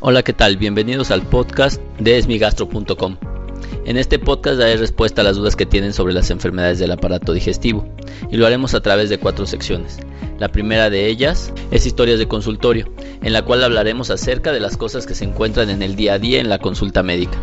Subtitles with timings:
[0.00, 0.58] Hola, ¿qué tal?
[0.58, 3.16] Bienvenidos al podcast de esmigastro.com.
[3.86, 7.32] En este podcast daré respuesta a las dudas que tienen sobre las enfermedades del aparato
[7.32, 7.88] digestivo
[8.30, 9.98] y lo haremos a través de cuatro secciones.
[10.38, 12.92] La primera de ellas es historias de consultorio,
[13.22, 16.18] en la cual hablaremos acerca de las cosas que se encuentran en el día a
[16.18, 17.38] día en la consulta médica.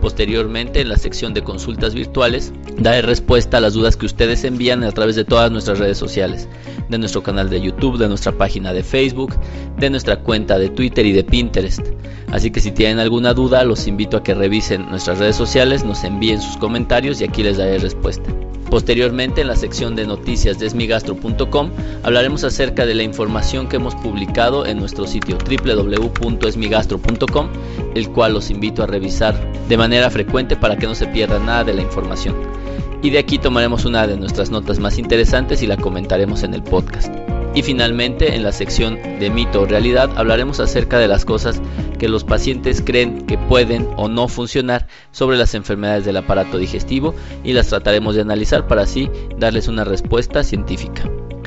[0.00, 4.82] Posteriormente, en la sección de consultas virtuales, daré respuesta a las dudas que ustedes envían
[4.82, 6.48] a través de todas nuestras redes sociales,
[6.88, 9.34] de nuestro canal de YouTube, de nuestra página de Facebook,
[9.78, 11.86] de nuestra cuenta de Twitter y de Pinterest.
[12.32, 16.02] Así que si tienen alguna duda, los invito a que revisen nuestras redes sociales, nos
[16.04, 18.30] envíen sus comentarios y aquí les daré respuesta.
[18.70, 21.70] Posteriormente, en la sección de noticias de esmigastro.com,
[22.04, 27.48] hablaremos acerca de la información que hemos publicado en nuestro sitio www.esmigastro.com,
[27.96, 29.34] el cual los invito a revisar
[29.68, 32.36] de manera frecuente para que no se pierda nada de la información.
[33.02, 36.62] Y de aquí tomaremos una de nuestras notas más interesantes y la comentaremos en el
[36.62, 37.12] podcast.
[37.54, 41.60] Y finalmente, en la sección de mito o realidad, hablaremos acerca de las cosas
[42.00, 47.14] que los pacientes creen que pueden o no funcionar sobre las enfermedades del aparato digestivo
[47.44, 51.02] y las trataremos de analizar para así darles una respuesta científica.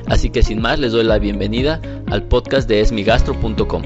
[0.05, 3.81] Así que sin más, les doy la bienvenida al podcast de esmigastro.com.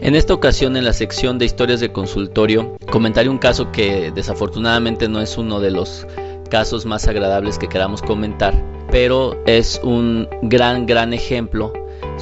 [0.00, 5.08] En esta ocasión, en la sección de historias de consultorio, comentaré un caso que desafortunadamente
[5.08, 6.06] no es uno de los
[6.48, 8.54] casos más agradables que queramos comentar,
[8.92, 11.72] pero es un gran, gran ejemplo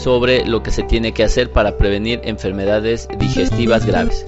[0.02, 4.26] sobre lo que se tiene que hacer para prevenir enfermedades digestivas graves.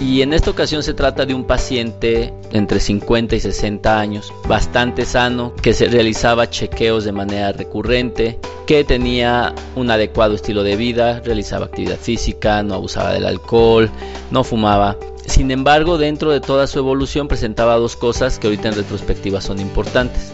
[0.00, 5.06] Y en esta ocasión se trata de un paciente entre 50 y 60 años, bastante
[5.06, 11.20] sano, que se realizaba chequeos de manera recurrente, que tenía un adecuado estilo de vida,
[11.24, 13.90] realizaba actividad física, no abusaba del alcohol,
[14.30, 14.96] no fumaba.
[15.26, 19.60] Sin embargo, dentro de toda su evolución presentaba dos cosas que ahorita en retrospectiva son
[19.60, 20.32] importantes.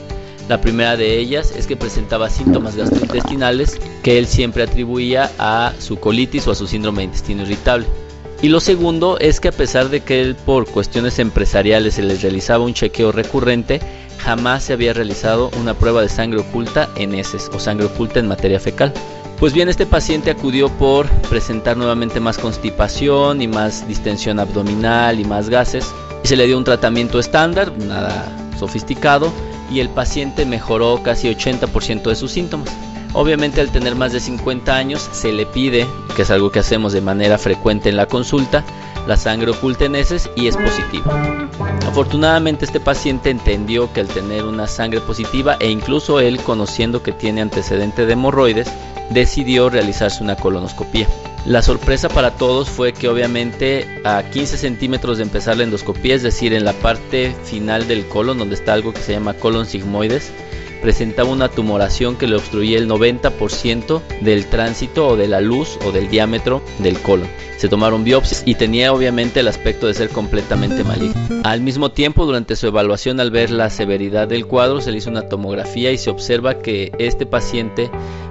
[0.50, 6.00] La primera de ellas es que presentaba síntomas gastrointestinales que él siempre atribuía a su
[6.00, 7.86] colitis o a su síndrome de intestino irritable.
[8.42, 12.22] Y lo segundo es que a pesar de que él por cuestiones empresariales se les
[12.22, 13.80] realizaba un chequeo recurrente,
[14.18, 18.26] jamás se había realizado una prueba de sangre oculta en heces o sangre oculta en
[18.26, 18.92] materia fecal.
[19.38, 25.24] Pues bien, este paciente acudió por presentar nuevamente más constipación y más distensión abdominal y
[25.24, 25.86] más gases.
[26.24, 28.26] Y se le dio un tratamiento estándar, nada
[28.58, 29.32] sofisticado,
[29.70, 32.70] y el paciente mejoró casi 80% de sus síntomas.
[33.12, 36.92] Obviamente al tener más de 50 años se le pide, que es algo que hacemos
[36.92, 38.64] de manera frecuente en la consulta,
[39.06, 41.48] la sangre oculta en heces y es positiva.
[41.86, 47.12] Afortunadamente este paciente entendió que al tener una sangre positiva e incluso él conociendo que
[47.12, 48.70] tiene antecedente de hemorroides,
[49.10, 51.08] decidió realizarse una colonoscopia.
[51.46, 56.22] La sorpresa para todos fue que obviamente a 15 centímetros de empezar la endoscopía, es
[56.22, 60.30] decir, en la parte final del colon, donde está algo que se llama colon sigmoides,
[60.82, 65.92] presentaba una tumoración que le obstruía el 90% del tránsito o de la luz o
[65.92, 67.28] del diámetro del colon.
[67.56, 71.42] Se tomaron biopsias y tenía obviamente el aspecto de ser completamente maligno.
[71.44, 75.10] Al mismo tiempo, durante su evaluación al ver la severidad del cuadro, se le hizo
[75.10, 77.90] una tomografía y se observa que este paciente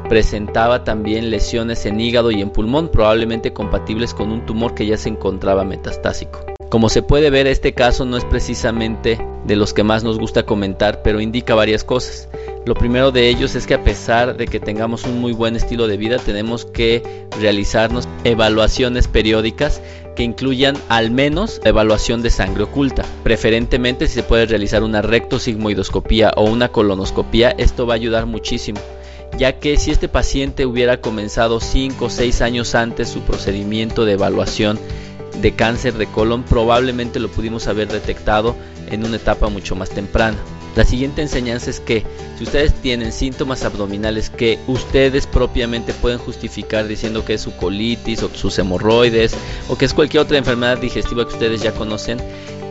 [0.09, 4.97] presentaba también lesiones en hígado y en pulmón, probablemente compatibles con un tumor que ya
[4.97, 6.43] se encontraba metastásico.
[6.69, 10.43] Como se puede ver, este caso no es precisamente de los que más nos gusta
[10.43, 12.27] comentar, pero indica varias cosas.
[12.65, 15.87] Lo primero de ellos es que a pesar de que tengamos un muy buen estilo
[15.87, 19.81] de vida, tenemos que realizarnos evaluaciones periódicas
[20.15, 23.05] que incluyan al menos evaluación de sangre oculta.
[23.23, 28.79] Preferentemente si se puede realizar una rectosigmoidoscopía o una colonoscopía, esto va a ayudar muchísimo
[29.37, 34.13] ya que si este paciente hubiera comenzado 5 o 6 años antes su procedimiento de
[34.13, 34.79] evaluación
[35.41, 38.55] de cáncer de colon, probablemente lo pudimos haber detectado
[38.89, 40.37] en una etapa mucho más temprana.
[40.75, 42.03] La siguiente enseñanza es que
[42.37, 48.23] si ustedes tienen síntomas abdominales que ustedes propiamente pueden justificar diciendo que es su colitis
[48.23, 49.35] o sus hemorroides
[49.67, 52.19] o que es cualquier otra enfermedad digestiva que ustedes ya conocen,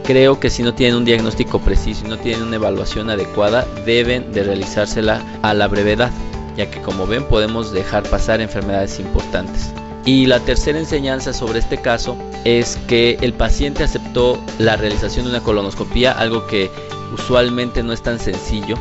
[0.05, 4.32] creo que si no tienen un diagnóstico preciso y no tienen una evaluación adecuada, deben
[4.32, 6.12] de realizársela a la brevedad,
[6.58, 9.72] ya que como ven podemos dejar pasar enfermedades importantes.
[10.05, 15.31] Y la tercera enseñanza sobre este caso es que el paciente aceptó la realización de
[15.31, 16.70] una colonoscopia, algo que
[17.14, 18.75] usualmente no es tan sencillo.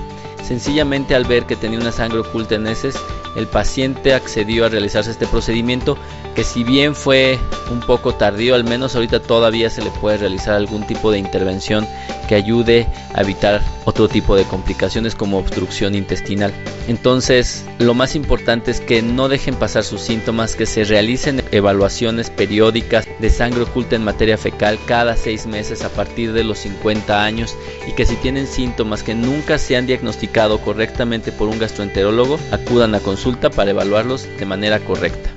[0.44, 2.96] Sencillamente al ver que tenía una sangre oculta en heces,
[3.36, 5.98] el paciente accedió a realizarse este procedimiento
[6.38, 7.40] que si bien fue
[7.72, 11.88] un poco tardío, al menos ahorita todavía se le puede realizar algún tipo de intervención
[12.30, 12.86] que ayude
[13.16, 16.54] a evitar otro tipo de complicaciones como obstrucción intestinal.
[16.88, 22.30] Entonces, lo más importante es que no dejen pasar sus síntomas, que se realicen evaluaciones
[22.30, 27.24] periódicas de sangre oculta en materia fecal cada seis meses a partir de los 50
[27.24, 27.56] años
[27.88, 32.94] y que si tienen síntomas que nunca se han diagnosticado correctamente por un gastroenterólogo, acudan
[32.94, 35.37] a consulta para evaluarlos de manera correcta.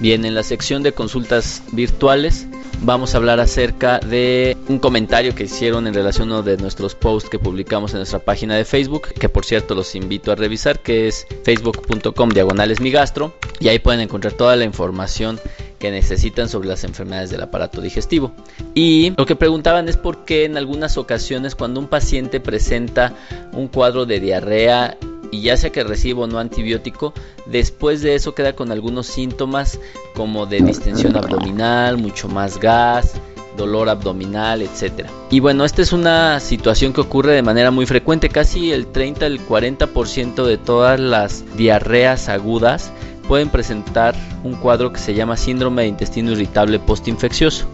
[0.00, 2.46] Bien, en la sección de consultas virtuales
[2.82, 6.94] vamos a hablar acerca de un comentario que hicieron en relación a uno de nuestros
[6.94, 10.78] posts que publicamos en nuestra página de Facebook, que por cierto los invito a revisar,
[10.78, 15.40] que es facebook.com diagonales migastro, y ahí pueden encontrar toda la información
[15.80, 18.32] que necesitan sobre las enfermedades del aparato digestivo.
[18.74, 23.14] Y lo que preguntaban es por qué en algunas ocasiones cuando un paciente presenta
[23.52, 24.96] un cuadro de diarrea
[25.30, 27.12] y ya sea que reciba o no antibiótico,
[27.46, 29.78] después de eso queda con algunos síntomas
[30.14, 33.14] como de distensión abdominal, mucho más gas,
[33.56, 35.06] dolor abdominal, etc.
[35.30, 39.26] Y bueno, esta es una situación que ocurre de manera muy frecuente, casi el 30
[39.26, 42.90] al 40% de todas las diarreas agudas
[43.26, 47.66] pueden presentar un cuadro que se llama síndrome de intestino irritable postinfeccioso.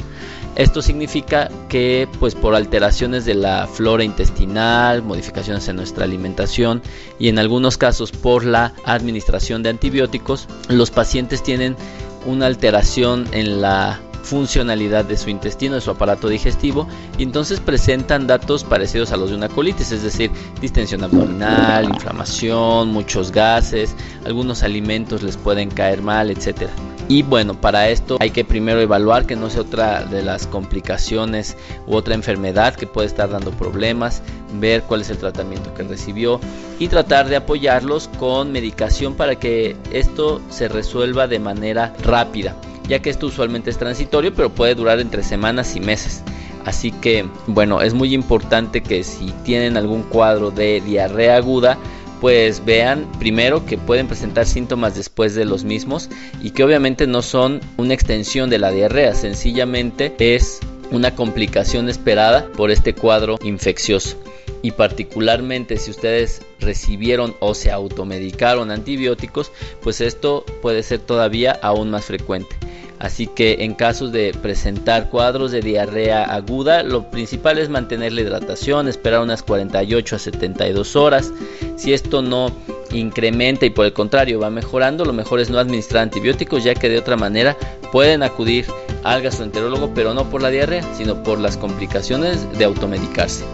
[0.57, 6.81] Esto significa que pues por alteraciones de la flora intestinal, modificaciones en nuestra alimentación
[7.19, 11.77] y en algunos casos por la administración de antibióticos, los pacientes tienen
[12.25, 18.27] una alteración en la funcionalidad de su intestino, de su aparato digestivo, y entonces presentan
[18.27, 20.31] datos parecidos a los de una colitis, es decir,
[20.61, 26.73] distensión abdominal, inflamación, muchos gases, algunos alimentos les pueden caer mal, etcétera.
[27.07, 31.57] Y bueno, para esto hay que primero evaluar que no sea otra de las complicaciones
[31.87, 34.23] u otra enfermedad que puede estar dando problemas,
[34.59, 36.41] ver cuál es el tratamiento que recibió
[36.79, 42.57] y tratar de apoyarlos con medicación para que esto se resuelva de manera rápida,
[42.89, 46.23] ya que esto usualmente es transitorio, pero puede durar entre semanas y meses.
[46.65, 51.77] Así que, bueno, es muy importante que si tienen algún cuadro de diarrea aguda,
[52.21, 56.11] pues vean primero que pueden presentar síntomas después de los mismos
[56.43, 62.47] y que obviamente no son una extensión de la diarrea, sencillamente es una complicación esperada
[62.57, 64.17] por este cuadro infeccioso.
[64.63, 69.53] Y particularmente si ustedes recibieron o se automedicaron antibióticos,
[69.83, 72.57] pues esto puede ser todavía aún más frecuente.
[72.99, 78.21] Así que en casos de presentar cuadros de diarrea aguda, lo principal es mantener la
[78.21, 81.33] hidratación, esperar unas 48 a 72 horas.
[81.77, 82.53] Si esto no
[82.93, 86.89] incrementa y por el contrario va mejorando, lo mejor es no administrar antibióticos, ya que
[86.89, 87.57] de otra manera
[87.91, 88.67] pueden acudir
[89.03, 93.45] al gastroenterólogo, pero no por la diarrea, sino por las complicaciones de automedicarse.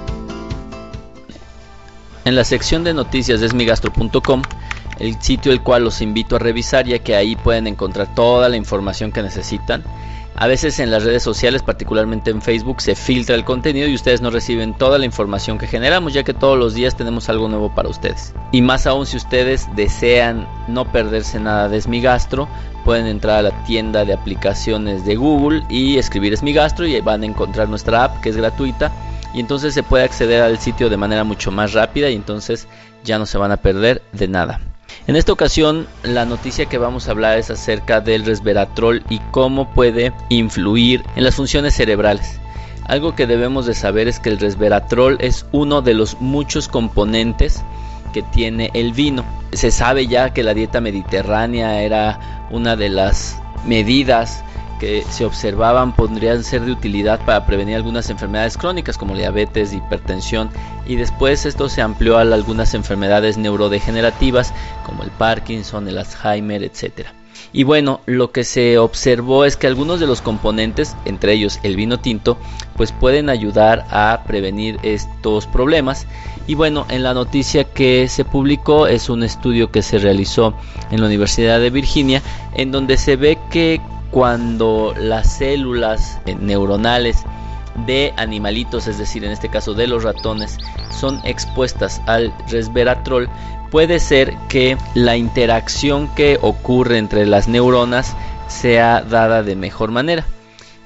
[2.25, 4.43] En la sección de noticias de esmigastro.com
[5.01, 8.57] el sitio el cual los invito a revisar ya que ahí pueden encontrar toda la
[8.57, 9.83] información que necesitan.
[10.37, 14.23] A veces en las redes sociales, particularmente en Facebook, se filtra el contenido y ustedes
[14.23, 17.75] no reciben toda la información que generamos, ya que todos los días tenemos algo nuevo
[17.75, 18.33] para ustedes.
[18.53, 22.49] Y más aún si ustedes desean no perderse nada de Esmigastro,
[22.85, 27.27] pueden entrar a la tienda de aplicaciones de Google y escribir Esmigastro y van a
[27.27, 28.91] encontrar nuestra app que es gratuita
[29.35, 32.67] y entonces se puede acceder al sitio de manera mucho más rápida y entonces
[33.05, 34.61] ya no se van a perder de nada.
[35.07, 39.71] En esta ocasión la noticia que vamos a hablar es acerca del resveratrol y cómo
[39.73, 42.41] puede influir en las funciones cerebrales.
[42.87, 47.63] Algo que debemos de saber es que el resveratrol es uno de los muchos componentes
[48.13, 49.25] que tiene el vino.
[49.53, 54.45] Se sabe ya que la dieta mediterránea era una de las medidas
[54.81, 60.51] que se observaban podrían ser de utilidad para prevenir algunas enfermedades crónicas como diabetes, hipertensión
[60.87, 64.53] y después esto se amplió a algunas enfermedades neurodegenerativas
[64.85, 67.09] como el Parkinson, el Alzheimer, etc.
[67.53, 71.77] Y bueno, lo que se observó es que algunos de los componentes, entre ellos el
[71.77, 72.39] vino tinto,
[72.77, 76.07] pues pueden ayudar a prevenir estos problemas.
[76.47, 80.55] Y bueno, en la noticia que se publicó es un estudio que se realizó
[80.91, 82.23] en la Universidad de Virginia,
[82.55, 87.25] en donde se ve que cuando las células eh, neuronales
[87.87, 90.59] de animalitos, es decir, en este caso de los ratones,
[90.91, 93.29] son expuestas al resveratrol,
[93.71, 98.17] puede ser que la interacción que ocurre entre las neuronas
[98.49, 100.25] sea dada de mejor manera.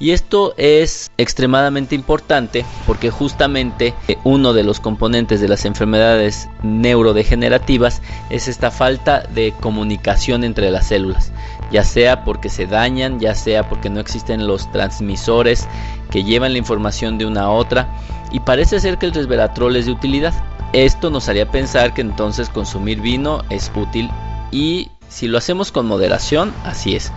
[0.04, 6.46] Y esto es extremadamente importante porque justamente eh, uno de los componentes de las enfermedades
[6.62, 11.32] neurodegenerativas es esta falta de comunicación entre las células,
[11.72, 15.66] ya sea porque se dañan, ya sea porque no existen los transmisores
[16.10, 17.88] que llevan la información de una a otra
[18.30, 20.34] y parece ser que el resveratrol es de utilidad.
[20.74, 24.10] Esto nos haría pensar que entonces consumir vino es útil
[24.50, 27.10] y si lo hacemos con moderación, así es.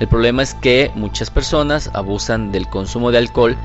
[0.00, 3.56] El problema es que muchas personas abusan del consumo de alcohol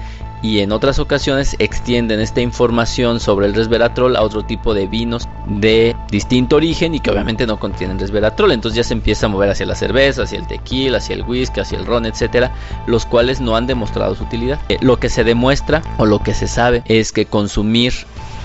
[0.42, 5.28] y en otras ocasiones extienden esta información sobre el resveratrol a otro tipo de vinos
[5.48, 8.52] de distinto origen y que obviamente no contienen resveratrol.
[8.52, 11.60] Entonces ya se empieza a mover hacia la cerveza, hacia el tequila, hacia el whisky,
[11.60, 12.54] hacia el ron, etcétera,
[12.88, 14.60] los cuales no han demostrado su utilidad.
[14.70, 17.94] Eh, lo que se demuestra o lo que se sabe es que consumir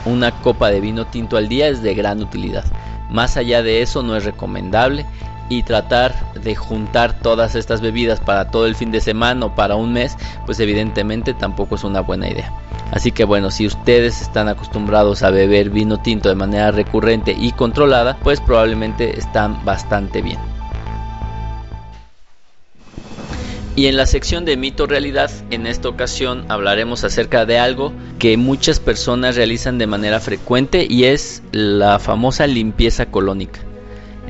[0.04, 2.64] una copa de vino tinto al día es de gran utilidad.
[3.10, 5.06] Más allá de eso no es recomendable
[5.48, 9.76] y tratar de juntar todas estas bebidas para todo el fin de semana o para
[9.76, 12.52] un mes, pues evidentemente tampoco es una buena idea.
[12.90, 17.52] Así que bueno, si ustedes están acostumbrados a beber vino tinto de manera recurrente y
[17.52, 20.38] controlada, pues probablemente están bastante bien.
[23.76, 28.36] Y en la sección de mito realidad, en esta ocasión hablaremos acerca de algo que
[28.36, 33.60] muchas personas realizan de manera frecuente y es la famosa limpieza colónica.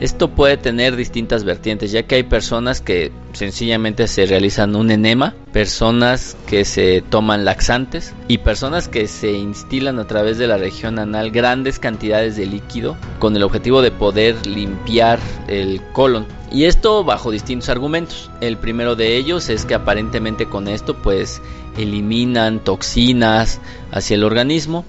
[0.04, 5.34] Esto puede tener distintas vertientes, ya que hay personas que sencillamente se realizan un enema,
[5.50, 10.98] personas que se toman laxantes y personas que se instilan a través de la región
[10.98, 16.26] anal grandes cantidades de líquido con el objetivo de poder limpiar el colon.
[16.52, 18.30] Y esto bajo distintos argumentos.
[18.42, 21.40] El primero de ellos es que aparentemente con esto pues
[21.78, 23.58] eliminan toxinas
[23.90, 24.84] hacia el organismo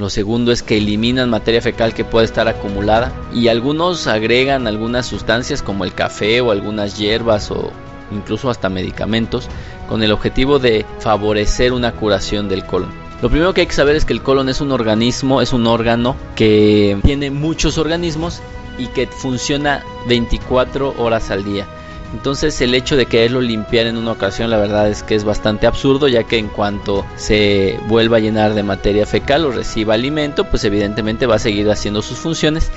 [0.00, 5.04] lo segundo es que eliminan materia fecal que puede estar acumulada y algunos agregan algunas
[5.04, 7.70] sustancias como el café o algunas hierbas o
[8.10, 9.46] incluso hasta medicamentos
[9.90, 12.90] con el objetivo de favorecer una curación del colon.
[13.20, 15.66] Lo primero que hay que saber es que el colon es un organismo, es un
[15.66, 18.40] órgano que tiene muchos organismos
[18.78, 21.66] y que funciona 24 horas al día.
[22.12, 25.66] Entonces el hecho de quererlo limpiar en una ocasión la verdad es que es bastante
[25.66, 30.44] absurdo ya que en cuanto se vuelva a llenar de materia fecal o reciba alimento
[30.44, 32.70] pues evidentemente va a seguir haciendo sus funciones.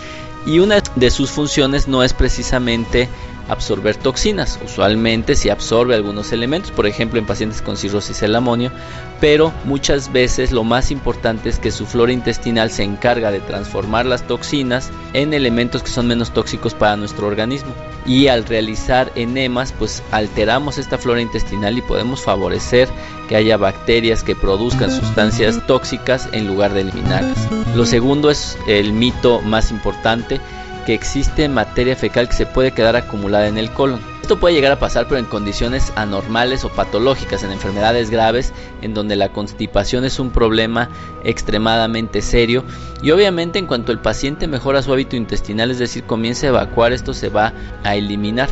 [0.46, 3.08] Y una de sus funciones no es precisamente
[3.48, 4.60] absorber toxinas.
[4.64, 8.72] Usualmente si absorbe algunos elementos, por ejemplo en pacientes con cirrosis el amonio,
[9.20, 14.06] pero muchas veces lo más importante es que su flora intestinal se encarga de transformar
[14.06, 17.72] las toxinas en elementos que son menos tóxicos para nuestro organismo.
[18.06, 22.90] Y al realizar enemas, pues alteramos esta flora intestinal y podemos favorecer
[23.30, 27.38] que haya bacterias que produzcan sustancias tóxicas en lugar de eliminarlas.
[27.76, 30.42] Lo segundo es el mito más importante
[30.86, 34.00] que existe materia fecal que se puede quedar acumulada en el colon.
[34.22, 38.94] Esto puede llegar a pasar pero en condiciones anormales o patológicas, en enfermedades graves, en
[38.94, 40.90] donde la constipación es un problema
[41.26, 42.64] extremadamente serio
[43.02, 46.94] y obviamente en cuanto el paciente mejora su hábito intestinal, es decir, comienza a evacuar,
[46.94, 48.50] esto se va a eliminar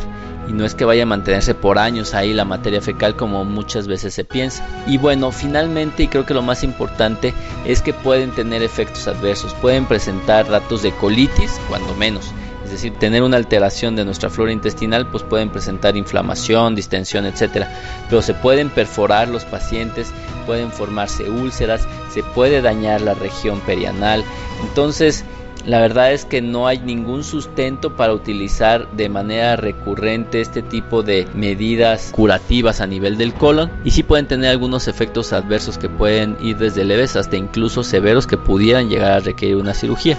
[0.48, 3.86] y no es que vaya a mantenerse por años ahí la materia fecal como muchas
[3.86, 4.66] veces se piensa.
[4.86, 7.34] Y bueno, finalmente y creo que lo más importante
[7.64, 12.32] es que pueden tener efectos adversos, pueden presentar ratos de colitis cuando menos.
[12.64, 17.70] Es decir, tener una alteración de nuestra flora intestinal, pues pueden presentar inflamación, distensión, etcétera.
[18.08, 20.12] Pero se pueden perforar los pacientes,
[20.46, 24.24] pueden formarse úlceras, se puede dañar la región perianal.
[24.62, 25.24] Entonces,
[25.66, 31.02] la verdad es que no hay ningún sustento para utilizar de manera recurrente este tipo
[31.02, 35.88] de medidas curativas a nivel del colon y sí pueden tener algunos efectos adversos que
[35.88, 40.18] pueden ir desde leves hasta incluso severos que pudieran llegar a requerir una cirugía.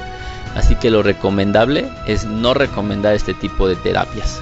[0.56, 4.40] Así que lo recomendable es no recomendar este tipo de terapias.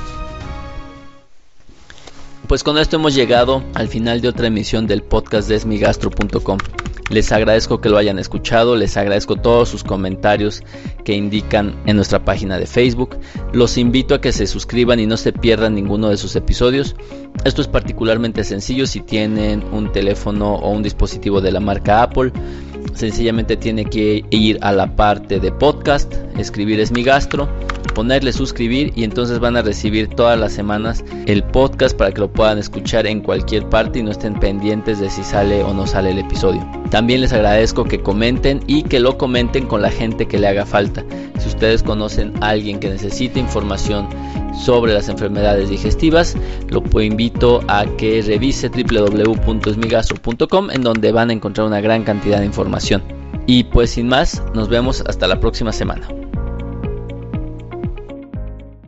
[2.48, 6.58] Pues con esto hemos llegado al final de otra emisión del podcast de esmigastro.com.
[7.12, 10.64] Les agradezco que lo hayan escuchado, les agradezco todos sus comentarios
[11.04, 13.18] que indican en nuestra página de Facebook.
[13.52, 16.96] Los invito a que se suscriban y no se pierdan ninguno de sus episodios.
[17.44, 22.32] Esto es particularmente sencillo si tienen un teléfono o un dispositivo de la marca Apple.
[22.94, 27.48] Sencillamente tiene que ir a la parte de podcast, escribir es mi gastro
[27.92, 32.32] ponerle suscribir y entonces van a recibir todas las semanas el podcast para que lo
[32.32, 36.12] puedan escuchar en cualquier parte y no estén pendientes de si sale o no sale
[36.12, 36.66] el episodio.
[36.90, 40.66] También les agradezco que comenten y que lo comenten con la gente que le haga
[40.66, 41.06] falta.
[41.40, 44.08] Si ustedes conocen a alguien que necesite información
[44.54, 46.36] sobre las enfermedades digestivas,
[46.70, 52.46] lo invito a que revise www.esmigastro.com en donde van a encontrar una gran cantidad de
[52.46, 53.04] información.
[53.48, 56.08] Y pues sin más, nos vemos hasta la próxima semana.